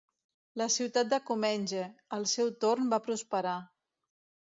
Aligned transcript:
La 0.61 0.67
ciutat 0.75 1.11
de 1.11 1.19
Comenge, 1.27 1.85
al 2.19 2.27
seu 2.35 2.53
torn, 2.67 2.91
va 2.97 3.03
prosperar. 3.11 3.59